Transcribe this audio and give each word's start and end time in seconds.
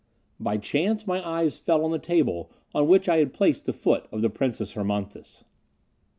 By 0.39 0.57
chance 0.57 1.05
my 1.05 1.23
eyes 1.23 1.59
fell 1.59 1.85
on 1.85 1.91
the 1.91 1.99
table 1.99 2.49
on 2.73 2.87
which 2.87 3.07
I 3.07 3.17
had 3.17 3.33
placed 3.35 3.65
the 3.65 3.71
foot 3.71 4.07
of 4.11 4.23
the 4.23 4.31
Princess 4.31 4.73
Hermonthis. 4.73 5.43